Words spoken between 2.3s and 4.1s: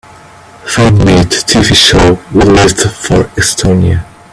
We Lived for Estonia